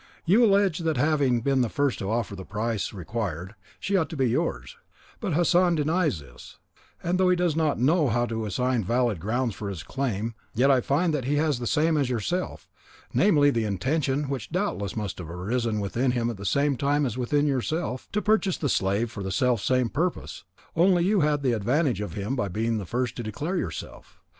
You 0.25 0.43
allege 0.43 0.79
that, 0.79 0.97
having 0.97 1.41
been 1.41 1.61
the 1.61 1.69
first 1.69 1.99
to 1.99 2.09
offer 2.09 2.35
the 2.35 2.43
price 2.43 2.91
required, 2.91 3.53
she 3.79 3.95
ought 3.95 4.09
to 4.09 4.17
be 4.17 4.25
yours; 4.27 4.75
but 5.19 5.33
Hassan 5.33 5.75
denies 5.75 6.19
this; 6.19 6.57
and 7.03 7.19
though 7.19 7.29
he 7.29 7.35
does 7.35 7.55
not 7.55 7.77
know 7.77 8.09
how 8.09 8.25
to 8.25 8.47
assign 8.47 8.83
valid 8.83 9.19
grounds 9.19 9.53
for 9.53 9.69
his 9.69 9.83
claim, 9.83 10.33
yet 10.55 10.71
I 10.71 10.81
find 10.81 11.13
that 11.13 11.25
he 11.25 11.35
has 11.35 11.59
the 11.59 11.67
same 11.67 11.97
as 11.97 12.09
yourself, 12.09 12.67
namely, 13.13 13.51
the 13.51 13.65
intention, 13.65 14.23
which 14.27 14.49
doubtless 14.51 14.95
must 14.95 15.19
have 15.19 15.29
arisen 15.29 15.79
within 15.79 16.13
him 16.13 16.31
at 16.31 16.37
the 16.37 16.45
same 16.47 16.77
time 16.77 17.05
as 17.05 17.15
within 17.15 17.45
yourself, 17.45 18.09
to 18.13 18.23
purchase 18.23 18.57
the 18.57 18.69
slave 18.69 19.11
for 19.11 19.21
the 19.21 19.31
self 19.31 19.61
same 19.61 19.87
purpose; 19.89 20.45
only 20.75 21.05
you 21.05 21.19
had 21.19 21.43
the 21.43 21.51
advantage 21.53 22.01
of 22.01 22.13
him 22.13 22.39
in 22.39 22.51
being 22.51 22.79
the 22.79 22.87
first 22.87 23.15
to 23.17 23.21
declare 23.21 23.57
yourself. 23.57 24.19